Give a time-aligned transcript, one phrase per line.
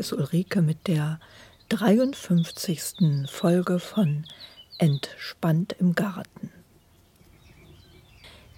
[0.00, 1.20] Hier ist Ulrike mit der
[1.68, 3.28] 53.
[3.30, 4.24] Folge von
[4.78, 6.50] Entspannt im Garten.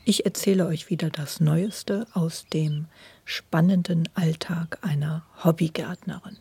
[0.05, 2.87] Ich erzähle euch wieder das Neueste aus dem
[3.25, 6.37] spannenden Alltag einer Hobbygärtnerin.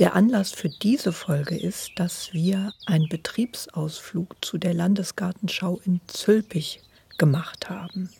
[0.00, 6.80] Der Anlass für diese Folge ist, dass wir einen Betriebsausflug zu der Landesgartenschau in Zülpich
[7.18, 8.10] gemacht haben.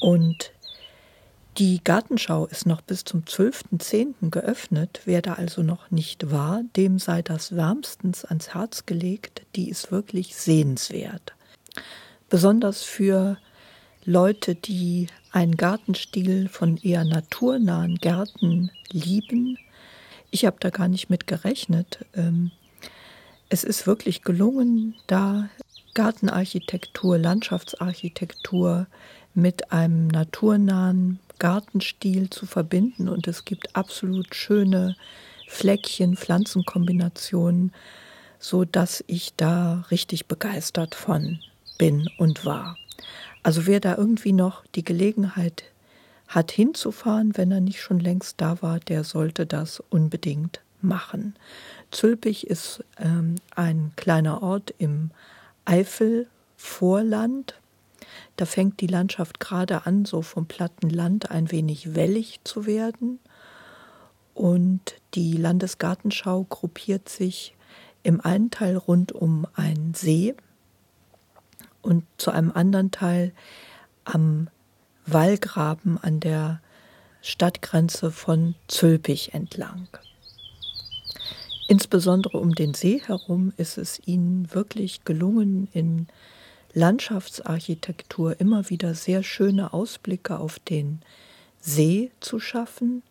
[0.00, 0.52] Und
[1.58, 4.30] die Gartenschau ist noch bis zum 12.10.
[4.30, 5.00] geöffnet.
[5.06, 9.42] Wer da also noch nicht war, dem sei das wärmstens ans Herz gelegt.
[9.56, 11.34] Die ist wirklich sehenswert.
[12.28, 13.38] Besonders für
[14.04, 19.58] Leute, die einen Gartenstil von eher naturnahen Gärten lieben.
[20.30, 22.06] Ich habe da gar nicht mit gerechnet.
[22.14, 22.52] Ähm,
[23.48, 25.48] es ist wirklich gelungen, da
[25.94, 28.86] Gartenarchitektur, Landschaftsarchitektur
[29.34, 34.96] mit einem naturnahen Gartenstil zu verbinden und es gibt absolut schöne
[35.48, 37.72] Fleckchen, Pflanzenkombinationen,
[38.38, 41.40] so dass ich da richtig begeistert von
[41.78, 42.76] bin und war.
[43.42, 45.64] Also wer da irgendwie noch die Gelegenheit
[46.26, 51.34] hat hinzufahren, wenn er nicht schon längst da war, der sollte das unbedingt machen.
[51.90, 55.10] Zülpich ist ähm, ein kleiner Ort im
[55.64, 57.54] Eifelvorland
[58.36, 63.18] da fängt die Landschaft gerade an, so vom platten Land ein wenig wellig zu werden.
[64.34, 67.56] Und die Landesgartenschau gruppiert sich
[68.02, 70.34] im einen Teil rund um einen See
[71.82, 73.32] und zu einem anderen Teil
[74.04, 74.48] am
[75.06, 76.60] Wallgraben an der
[77.20, 79.88] Stadtgrenze von Zülpich entlang.
[81.68, 86.06] Insbesondere um den See herum ist es ihnen wirklich gelungen, in
[86.72, 91.00] Landschaftsarchitektur immer wieder sehr schöne Ausblicke auf den
[91.60, 93.02] See zu schaffen,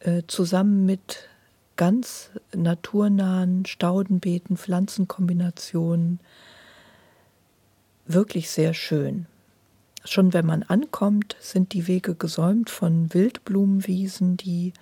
[0.00, 1.28] äh, zusammen mit
[1.76, 6.20] ganz naturnahen Staudenbeeten, Pflanzenkombinationen.
[8.06, 9.26] Wirklich sehr schön.
[10.04, 14.72] Schon wenn man ankommt, sind die Wege gesäumt von Wildblumenwiesen, die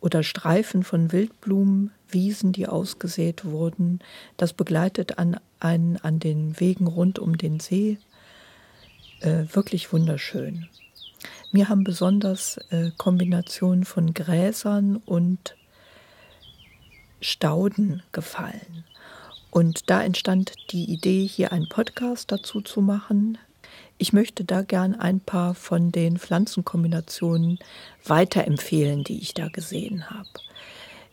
[0.00, 4.00] oder Streifen von Wildblumenwiesen, die ausgesät wurden.
[4.36, 7.98] Das begleitet an, einen an den Wegen rund um den See.
[9.20, 10.68] Äh, wirklich wunderschön.
[11.52, 15.54] Mir haben besonders äh, Kombinationen von Gräsern und
[17.20, 18.84] Stauden gefallen.
[19.50, 23.36] Und da entstand die Idee, hier einen Podcast dazu zu machen.
[23.98, 27.58] Ich möchte da gern ein paar von den Pflanzenkombinationen
[28.04, 30.28] weiterempfehlen, die ich da gesehen habe.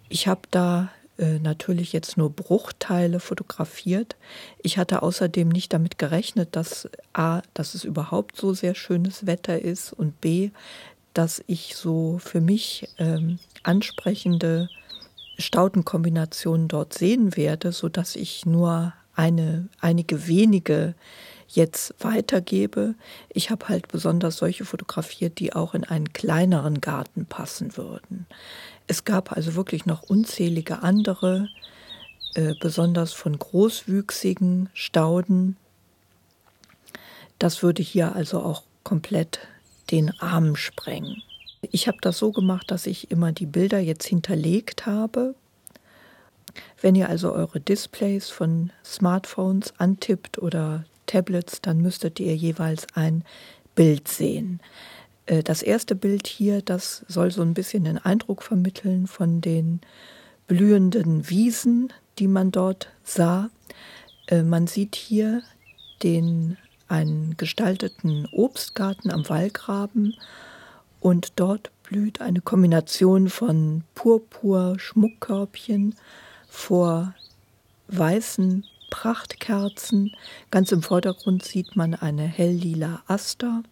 [0.08, 4.16] Ich habe da äh, natürlich jetzt nur Bruchteile fotografiert.
[4.64, 9.62] Ich hatte außerdem nicht damit gerechnet, dass A, dass es überhaupt so sehr schönes Wetter
[9.62, 10.52] ist und B,
[11.14, 14.70] dass ich so für mich ähm, ansprechende
[15.38, 20.96] Staudenkombinationen dort sehen werde, sodass ich nur eine, einige wenige
[21.50, 22.96] jetzt weitergebe.
[23.30, 28.28] Ich habe halt besonders solche fotografiert, die auch in einen kleineren Garten passen würden.
[28.88, 31.50] Es gab also wirklich noch unzählige andere,
[32.36, 35.58] äh, besonders von großwüchsigen Stauden.
[37.40, 39.40] Das würde hier also auch komplett
[39.92, 41.24] den Rahmen sprengen.
[41.62, 45.36] Ich habe das so gemacht, dass ich immer die Bilder jetzt hinterlegt habe.
[46.82, 53.24] Wenn ihr also eure Displays von Smartphones antippt oder Tablets, dann müsstet ihr jeweils ein
[53.74, 54.60] Bild sehen.
[55.26, 59.82] Äh, das erste Bild hier, das soll so ein bisschen den Eindruck vermitteln von den
[60.48, 63.50] blühenden Wiesen, die man dort sah.
[64.28, 65.42] Äh, man sieht hier
[66.04, 66.58] den
[66.88, 70.16] einen gestalteten Obstgarten am Wallgraben
[71.00, 75.96] und dort blüht eine Kombination von Purpur-Schmuckkörbchen
[76.48, 77.16] vor
[77.88, 80.16] weißen Prachtkerzen.
[80.52, 83.64] Ganz im Vordergrund sieht man eine helllila Aster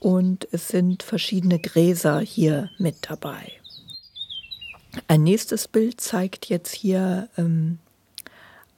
[0.00, 3.52] und es sind verschiedene Gräser hier mit dabei.
[5.08, 7.78] Ein nächstes Bild zeigt jetzt hier ähm,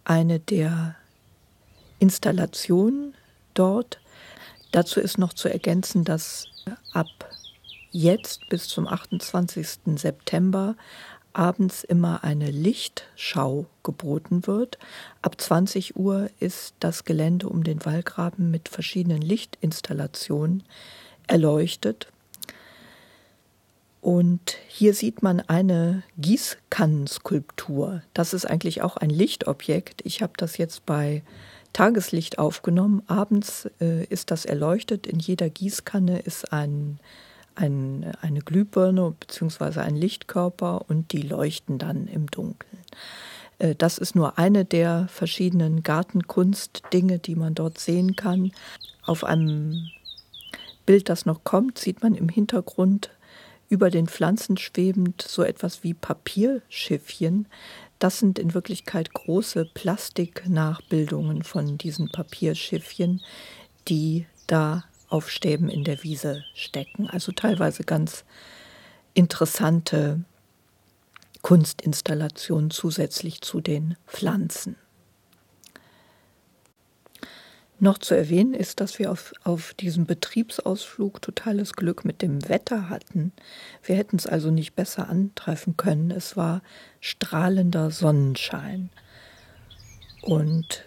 [0.04, 0.96] eine der
[1.98, 3.14] Installationen
[3.54, 4.00] dort.
[4.72, 6.46] Dazu ist noch zu ergänzen, dass
[6.92, 7.08] ab
[7.90, 9.96] jetzt bis zum 28.
[9.96, 10.76] September
[11.38, 14.76] abends immer eine Lichtschau geboten wird.
[15.22, 20.64] Ab 20 Uhr ist das Gelände um den Wallgraben mit verschiedenen Lichtinstallationen
[21.28, 22.08] erleuchtet.
[24.00, 28.02] Und hier sieht man eine Gießkannenskulptur.
[28.14, 30.00] Das ist eigentlich auch ein Lichtobjekt.
[30.04, 31.22] Ich habe das jetzt bei
[31.72, 33.02] Tageslicht aufgenommen.
[33.06, 35.06] Abends äh, ist das erleuchtet.
[35.06, 36.98] In jeder Gießkanne ist ein
[37.58, 39.80] ein, eine Glühbirne bzw.
[39.80, 42.82] ein Lichtkörper und die leuchten dann im Dunkeln.
[43.58, 48.52] Äh, das ist nur eine der verschiedenen Gartenkunstdinge, die man dort sehen kann.
[49.04, 49.88] Auf einem
[50.86, 53.10] Bild, das noch kommt, sieht man im Hintergrund
[53.68, 57.46] über den Pflanzen schwebend so etwas wie Papierschiffchen.
[57.98, 63.20] Das sind in Wirklichkeit große Plastiknachbildungen von diesen Papierschiffchen,
[63.88, 67.08] die da auf Stäben in der Wiese stecken.
[67.08, 68.24] Also teilweise ganz
[69.14, 70.24] interessante
[71.42, 74.76] Kunstinstallationen zusätzlich zu den Pflanzen.
[77.80, 82.90] Noch zu erwähnen ist, dass wir auf, auf diesem Betriebsausflug totales Glück mit dem Wetter
[82.90, 83.32] hatten.
[83.84, 86.10] Wir hätten es also nicht besser antreffen können.
[86.10, 86.60] Es war
[87.00, 88.90] strahlender Sonnenschein.
[90.22, 90.84] Und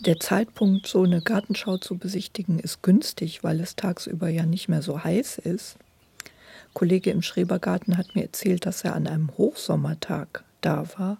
[0.00, 4.82] der Zeitpunkt, so eine Gartenschau zu besichtigen, ist günstig, weil es tagsüber ja nicht mehr
[4.82, 5.76] so heiß ist.
[6.24, 11.18] Ein Kollege im Schrebergarten hat mir erzählt, dass er an einem Hochsommertag da war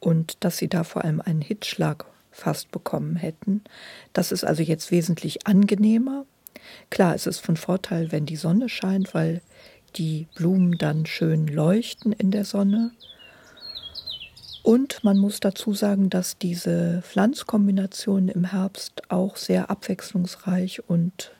[0.00, 3.62] und dass sie da vor allem einen Hitzschlag fast bekommen hätten.
[4.12, 6.26] Das ist also jetzt wesentlich angenehmer.
[6.90, 9.40] Klar, es ist von Vorteil, wenn die Sonne scheint, weil
[9.96, 12.90] die Blumen dann schön leuchten in der Sonne.
[14.66, 21.30] Und man muss dazu sagen, dass diese Pflanzkombinationen im Herbst auch sehr abwechslungsreich und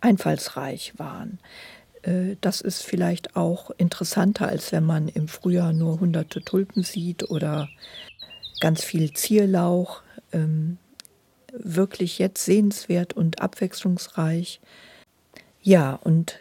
[0.00, 1.40] einfallsreich waren.
[2.02, 7.28] Äh, das ist vielleicht auch interessanter, als wenn man im Frühjahr nur hunderte Tulpen sieht
[7.28, 7.68] oder
[8.60, 10.78] ganz viel Zierlauch ähm,
[11.52, 14.60] wirklich jetzt sehenswert und abwechslungsreich.
[15.62, 16.38] Ja, und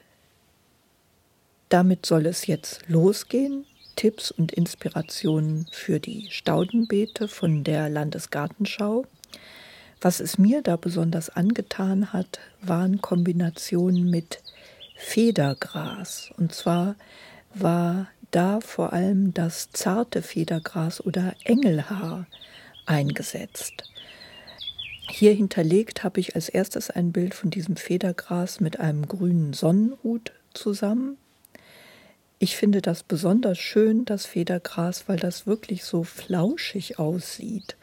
[1.69, 3.65] damit soll es jetzt losgehen.
[3.97, 9.05] Tipps und Inspirationen für die Staudenbeete von der Landesgartenschau.
[9.99, 14.41] Was es mir da besonders angetan hat, waren Kombinationen mit
[14.95, 16.29] Federgras.
[16.37, 16.95] Und zwar
[17.53, 22.27] war da vor allem das zarte Federgras oder Engelhaar
[22.85, 23.83] eingesetzt.
[25.09, 30.33] Hier hinterlegt habe ich als erstes ein Bild von diesem Federgras mit einem grünen Sonnenhut
[30.53, 31.17] zusammen.
[32.39, 37.77] Ich finde das besonders schön, das Federgras, weil das wirklich so flauschig aussieht.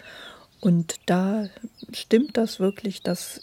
[0.60, 1.48] Und da
[1.92, 3.40] stimmt das wirklich, dass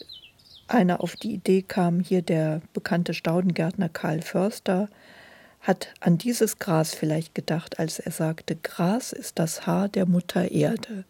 [0.68, 4.88] einer auf die Idee kam, hier der bekannte Staudengärtner Karl Förster
[5.60, 10.50] hat an dieses Gras vielleicht gedacht, als er sagte, Gras ist das Haar der Mutter
[10.50, 11.04] Erde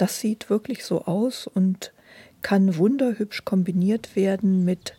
[0.00, 1.92] das sieht wirklich so aus und
[2.42, 4.94] kann wunderhübsch kombiniert werden mit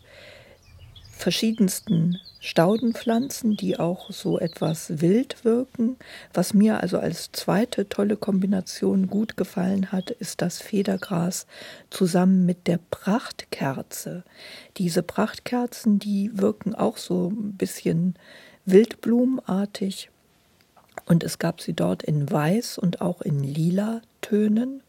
[1.22, 5.96] verschiedensten Staudenpflanzen, die auch so etwas wild wirken.
[6.34, 11.46] Was mir also als zweite tolle Kombination gut gefallen hat, ist das Federgras
[11.90, 14.24] zusammen mit der Prachtkerze.
[14.78, 18.14] Diese Prachtkerzen, die wirken auch so ein bisschen
[18.64, 20.10] wildblumenartig.
[21.06, 24.82] Und es gab sie dort in Weiß und auch in lila Tönen.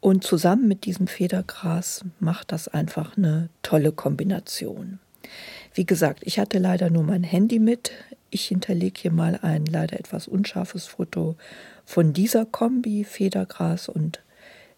[0.00, 4.98] Und zusammen mit diesem Federgras macht das einfach eine tolle Kombination.
[5.74, 7.92] Wie gesagt, ich hatte leider nur mein Handy mit.
[8.30, 11.36] Ich hinterlege hier mal ein leider etwas unscharfes Foto
[11.84, 14.20] von dieser Kombi Federgras und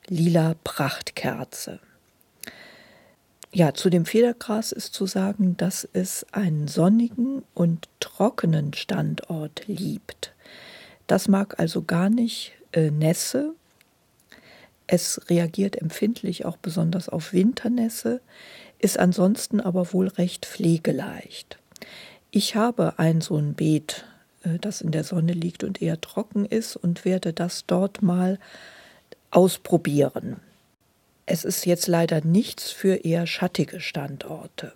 [0.06, 1.80] lila Prachtkerze.
[3.54, 10.32] Ja, zu dem Federgras ist zu sagen, dass es einen sonnigen und trockenen Standort liebt.
[11.06, 13.54] Das mag also gar nicht äh, Nässe
[14.92, 18.20] es reagiert empfindlich auch besonders auf Winternässe,
[18.82, 21.58] ist ansonsten aber wohl recht pflegeleicht.
[22.30, 24.04] Ich habe ein so ein Beet,
[24.42, 28.38] äh, das in der Sonne liegt und eher trocken ist und werde das dort mal
[29.30, 30.36] ausprobieren.
[31.24, 34.72] Es ist jetzt leider nichts für eher schattige Standorte.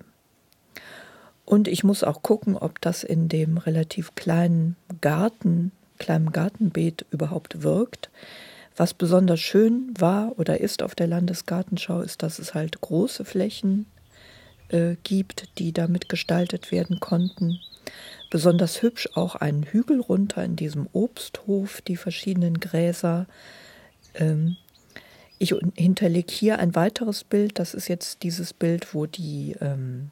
[1.45, 7.63] Und ich muss auch gucken, ob das in dem relativ kleinen Garten, kleinen Gartenbeet überhaupt
[7.63, 8.11] wirkt.
[8.77, 13.87] Was besonders schön war oder ist auf der Landesgartenschau, ist, dass es halt große Flächen
[14.69, 17.61] äh, gibt, die damit gestaltet werden konnten.
[18.31, 23.27] Besonders hübsch auch einen Hügel runter in diesem Obsthof, die verschiedenen Gräser.
[24.15, 24.57] Ähm,
[25.39, 30.11] ich hinterlege hier ein weiteres Bild, das ist jetzt dieses Bild, wo die, ähm,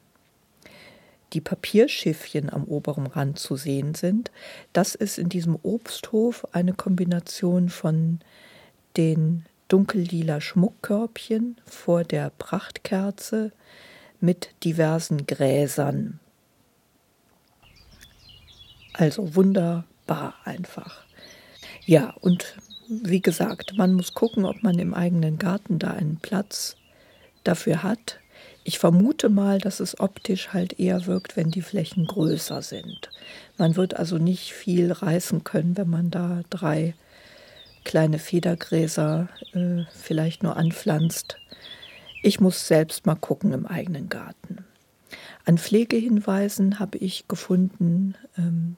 [1.33, 4.31] die Papierschiffchen am oberen Rand zu sehen sind.
[4.71, 8.19] Das ist in diesem Obsthof eine Kombination von
[8.97, 13.51] den dunkellila Schmuckkörbchen vor der Prachtkerze
[14.21, 16.19] mit diversen Gräsern.
[18.93, 21.03] Also wunderbar einfach.
[21.85, 22.57] Ja, und
[22.87, 26.75] wie gesagt, man muss gucken, ob man im eigenen Garten da einen Platz
[27.43, 28.19] dafür hat.
[28.63, 33.09] Ich vermute mal, dass es optisch halt eher wirkt, wenn die Flächen größer sind.
[33.57, 36.95] Man wird also nicht viel reißen können, wenn man da drei
[37.83, 41.37] kleine Federgräser äh, vielleicht nur anpflanzt.
[42.25, 44.65] Ich muss selbst mal gucken im eigenen Garten.
[45.45, 48.77] An Pflegehinweisen habe ich gefunden, ähm,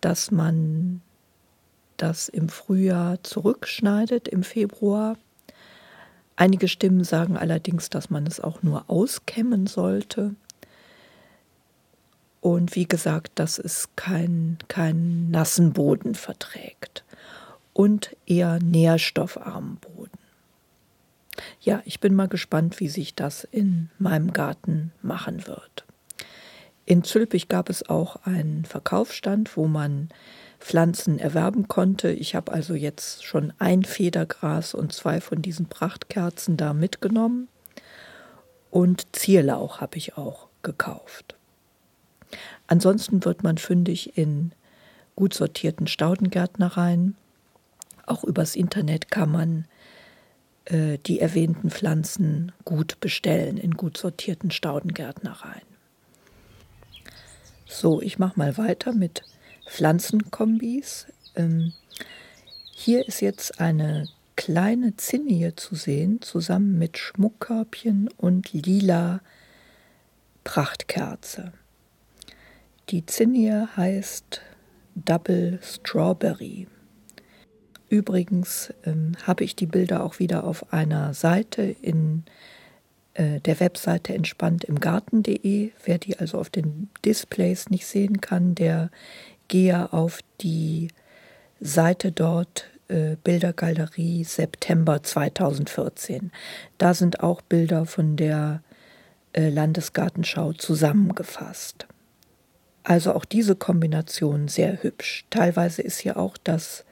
[0.00, 1.00] dass man
[1.96, 5.16] das im Frühjahr zurückschneidet, im Februar
[6.40, 10.34] Einige Stimmen sagen allerdings, dass man es auch nur auskämmen sollte.
[12.40, 17.04] Und wie gesagt, dass es keinen kein nassen Boden verträgt
[17.74, 20.19] und eher nährstoffarmen Boden.
[21.60, 25.84] Ja, ich bin mal gespannt, wie sich das in meinem Garten machen wird.
[26.86, 30.08] In Zülpich gab es auch einen Verkaufsstand, wo man
[30.58, 32.10] Pflanzen erwerben konnte.
[32.10, 37.48] Ich habe also jetzt schon ein Federgras und zwei von diesen Prachtkerzen da mitgenommen.
[38.70, 41.34] Und Zierlauch habe ich auch gekauft.
[42.66, 44.52] Ansonsten wird man fündig in
[45.16, 47.16] gut sortierten Staudengärtnereien.
[48.06, 49.64] Auch übers Internet kann man
[50.66, 55.62] äh, die erwähnten Pflanzen gut bestellen in gut sortierten Staudengärtnereien.
[57.66, 59.22] So, ich mache mal weiter mit
[59.66, 61.06] Pflanzenkombis.
[61.36, 61.72] Ähm,
[62.72, 69.20] hier ist jetzt eine kleine Zinnie zu sehen, zusammen mit Schmuckkörbchen und lila
[70.44, 71.52] Prachtkerze.
[72.88, 74.40] Die Zinnie heißt
[74.96, 76.66] Double Strawberry.
[77.90, 82.22] Übrigens ähm, habe ich die Bilder auch wieder auf einer Seite in
[83.14, 85.72] äh, der Webseite entspannt im Garten.de.
[85.84, 88.90] Wer die also auf den Displays nicht sehen kann, der
[89.48, 90.88] gehe auf die
[91.60, 96.30] Seite dort äh, Bildergalerie September 2014.
[96.78, 98.62] Da sind auch Bilder von der
[99.32, 101.88] äh, Landesgartenschau zusammengefasst.
[102.84, 105.24] Also auch diese Kombination sehr hübsch.
[105.28, 106.84] Teilweise ist hier auch das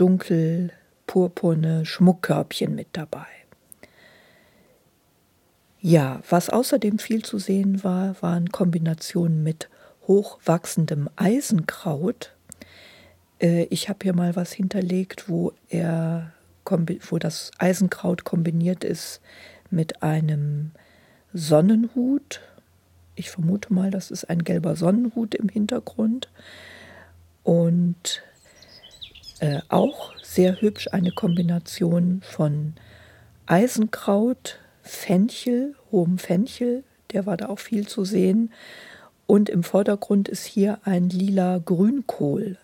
[0.00, 3.26] dunkel-purpurne Schmuckkörbchen mit dabei.
[5.80, 9.68] Ja, was außerdem viel zu sehen war, waren Kombinationen mit
[10.06, 12.34] hochwachsendem Eisenkraut.
[13.40, 16.32] Äh, ich habe hier mal was hinterlegt, wo er
[17.08, 19.20] wo das Eisenkraut kombiniert ist
[19.70, 20.70] mit einem
[21.32, 22.42] Sonnenhut.
[23.16, 26.30] Ich vermute mal, das ist ein gelber Sonnenhut im Hintergrund.
[27.42, 28.22] Und
[29.40, 32.74] äh, auch sehr hübsch eine Kombination von
[33.46, 38.52] Eisenkraut, Fenchel, hohem Fenchel, der war da auch viel zu sehen,
[39.26, 42.58] und im Vordergrund ist hier ein lila Grünkohl.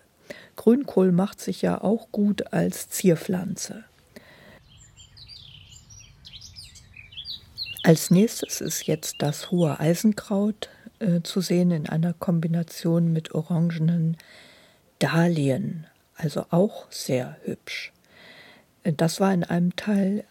[0.55, 3.83] Grünkohl macht sich ja auch gut als Zierpflanze.
[7.83, 10.69] Als nächstes ist jetzt das hohe Eisenkraut
[10.99, 14.17] äh, zu sehen in einer Kombination mit orangenen
[14.99, 17.93] Dahlien, also auch sehr hübsch.
[18.83, 20.23] Das war in einem Teil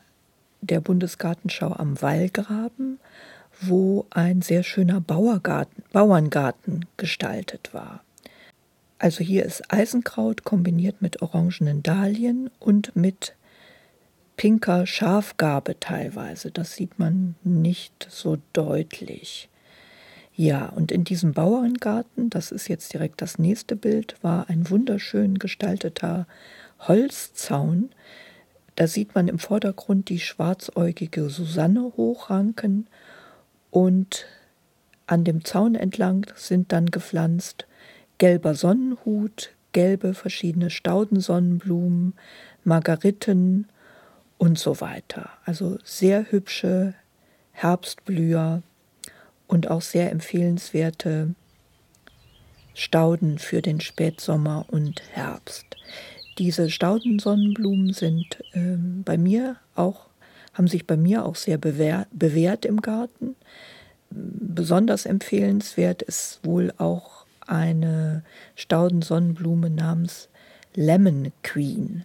[0.61, 2.99] der Bundesgartenschau am Wallgraben
[3.61, 8.03] wo ein sehr schöner Bauerngarten gestaltet war.
[8.99, 13.35] Also hier ist Eisenkraut kombiniert mit orangenen Dahlien und mit
[14.37, 16.51] pinker Schafgarbe teilweise.
[16.51, 19.49] Das sieht man nicht so deutlich.
[20.39, 25.39] Ja, und in diesem Bauerngarten, das ist jetzt direkt das nächste Bild, war ein wunderschön
[25.39, 26.27] gestalteter
[26.81, 27.89] Holzzaun.
[28.75, 32.87] Da sieht man im Vordergrund die schwarzäugige Susanne hochranken
[33.71, 34.27] und
[35.07, 37.67] an dem Zaun entlang sind dann gepflanzt
[38.19, 42.15] gelber Sonnenhut, gelbe verschiedene Staudensonnenblumen,
[42.65, 43.69] Margariten
[44.37, 45.31] und so weiter.
[45.45, 46.95] Also sehr hübsche
[47.53, 48.63] Herbstblüher
[49.47, 51.35] und auch sehr empfehlenswerte
[52.75, 55.65] Stauden für den Spätsommer und Herbst.
[56.39, 60.07] Diese Staudensonnenblumen sind äh, bei mir auch
[60.57, 63.37] haben sich bei mir auch sehr bewährt, bewährt im Garten.
[64.11, 68.23] Besonders empfehlenswert ist wohl auch eine
[68.55, 70.29] Staudensonnenblume namens
[70.75, 72.05] Lemon Queen.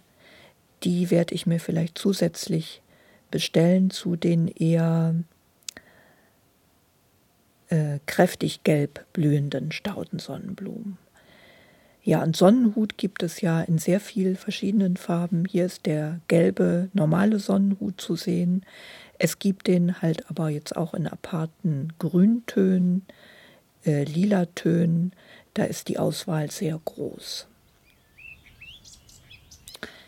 [0.84, 2.82] Die werde ich mir vielleicht zusätzlich
[3.30, 5.14] bestellen zu den eher
[7.72, 10.98] äh, kräftig gelb blühenden Staudensonnenblumen.
[12.04, 15.46] Ja, und Sonnenhut gibt es ja in sehr vielen verschiedenen Farben.
[15.46, 18.66] Hier ist der gelbe normale Sonnenhut zu sehen.
[19.18, 23.06] Es gibt den halt aber jetzt auch in aparten Grüntönen,
[23.86, 25.12] äh, Lilatönen.
[25.54, 27.46] Da ist die Auswahl sehr groß.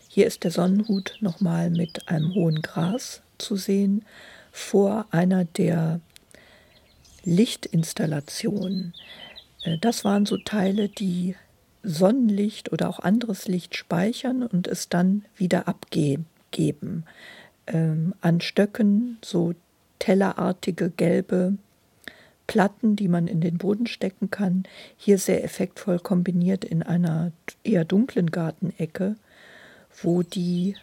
[0.09, 4.05] Hier ist der Sonnenhut nochmal mit einem hohen Gras zu sehen
[4.51, 5.99] vor einer der
[7.25, 8.93] Lichtinstallationen.
[9.63, 11.35] Äh, das waren so Teile, die
[11.83, 17.03] Sonnenlicht oder auch anderes Licht speichern und es dann wieder abgeben.
[17.67, 19.53] Ähm, an Stöcken so
[19.99, 21.57] tellerartige gelbe
[22.47, 24.63] Platten, die man in den Boden stecken kann.
[24.97, 27.31] Hier sehr effektvoll kombiniert in einer
[27.63, 29.15] eher dunklen Gartenecke,
[30.01, 30.75] wo die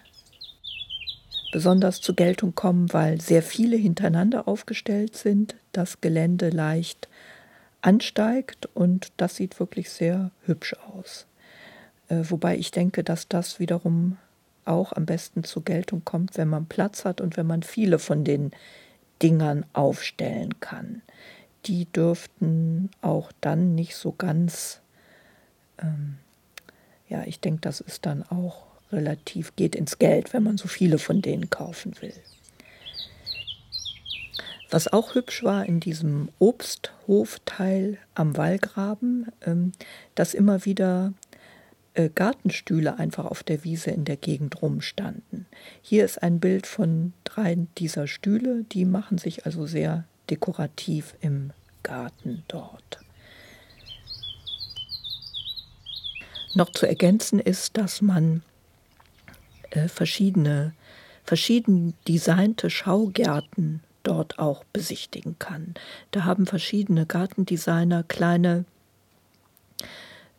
[1.52, 7.08] besonders zur Geltung kommen, weil sehr viele hintereinander aufgestellt sind, das Gelände leicht
[7.82, 11.26] ansteigt und das sieht wirklich sehr hübsch aus.
[12.08, 14.16] Äh, wobei ich denke, dass das wiederum
[14.64, 18.24] auch am besten zur Geltung kommt, wenn man Platz hat und wenn man viele von
[18.24, 18.52] den
[19.22, 21.02] Dingern aufstellen kann.
[21.66, 24.80] Die dürften auch dann nicht so ganz,
[25.78, 26.16] ähm,
[27.08, 30.98] ja, ich denke, das ist dann auch relativ, geht ins Geld, wenn man so viele
[30.98, 32.14] von denen kaufen will.
[34.70, 39.72] Was auch hübsch war in diesem Obsthofteil am Wallgraben, ähm,
[40.14, 41.12] dass immer wieder
[41.94, 45.44] äh, Gartenstühle einfach auf der Wiese in der Gegend rumstanden.
[45.82, 51.50] Hier ist ein Bild von drei dieser Stühle, die machen sich also sehr dekorativ im
[51.82, 53.00] Garten dort.
[56.54, 58.42] Noch zu ergänzen ist, dass man
[59.72, 60.72] äh, verschiedene,
[61.24, 65.74] verschieden designte Schaugärten dort auch besichtigen kann.
[66.10, 68.64] Da haben verschiedene Gartendesigner kleine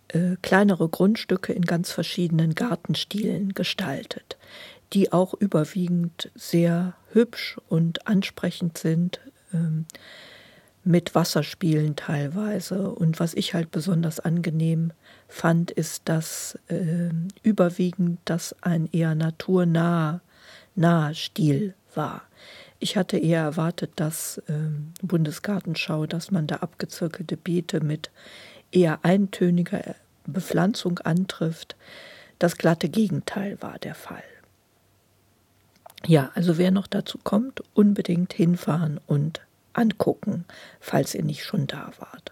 [0.10, 4.38] äh, kleinere Grundstücke in ganz verschiedenen Gartenstilen gestaltet,
[4.94, 9.20] die auch überwiegend sehr hübsch und ansprechend sind,
[9.54, 9.86] ähm,
[10.84, 12.90] mit Wasserspielen teilweise.
[12.92, 14.92] Und was ich halt besonders angenehm
[15.28, 17.10] fand, ist, dass äh,
[17.42, 20.22] überwiegend das ein eher naturnaher
[20.76, 22.24] naher Stil war.
[22.80, 24.54] Ich hatte eher erwartet, dass äh,
[25.02, 28.12] Bundesgartenschau, dass man da abgezirkelte Beete mit
[28.72, 31.76] eher eintöniger Bepflanzung antrifft.
[32.40, 34.24] Das glatte Gegenteil war der Fall.
[36.06, 39.40] Ja, also wer noch dazu kommt, unbedingt hinfahren und
[39.74, 40.46] angucken,
[40.80, 42.32] falls ihr nicht schon da wart.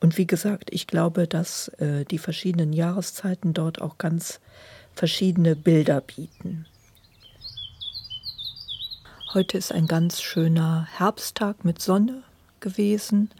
[0.00, 4.40] Und wie gesagt, ich glaube, dass äh, die verschiedenen Jahreszeiten dort auch ganz
[4.94, 6.66] verschiedene Bilder bieten.
[9.32, 12.22] Heute ist ein ganz schöner Herbsttag mit Sonne
[12.58, 13.30] gewesen.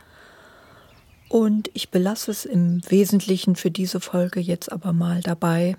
[1.29, 5.77] Und ich belasse es im Wesentlichen für diese Folge jetzt aber mal dabei.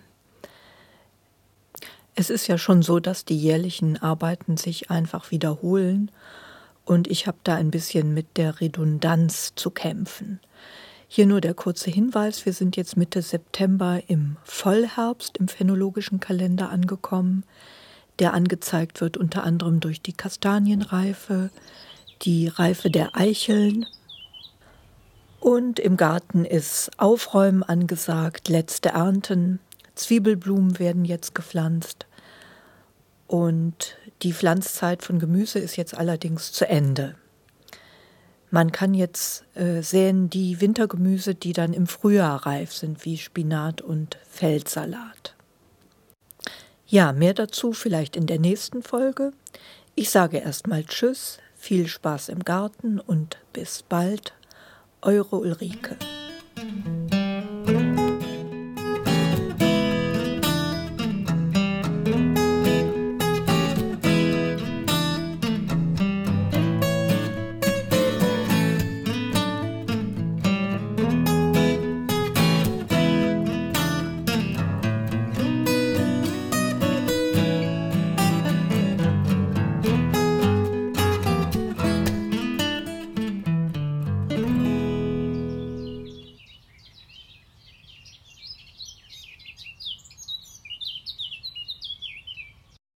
[2.15, 6.11] Es ist ja schon so, dass die jährlichen Arbeiten sich einfach wiederholen
[6.85, 10.39] und ich habe da ein bisschen mit der Redundanz zu kämpfen.
[11.07, 16.69] Hier nur der kurze Hinweis, wir sind jetzt Mitte September im Vollherbst im phänologischen Kalender
[16.69, 17.43] angekommen
[18.21, 21.49] der angezeigt wird unter anderem durch die Kastanienreife,
[22.21, 23.87] die Reife der Eicheln.
[25.39, 29.59] Und im Garten ist Aufräumen angesagt, letzte Ernten,
[29.95, 32.05] Zwiebelblumen werden jetzt gepflanzt.
[33.31, 37.15] Und die Pflanzzeit von Gemüse ist jetzt allerdings zu Ende.
[38.49, 43.79] Man kann jetzt äh, säen die Wintergemüse, die dann im Frühjahr reif sind, wie Spinat
[43.79, 45.33] und Feldsalat.
[46.85, 49.31] Ja, mehr dazu vielleicht in der nächsten Folge.
[49.95, 54.33] Ich sage erstmal Tschüss, viel Spaß im Garten und bis bald.
[55.01, 55.95] Eure Ulrike.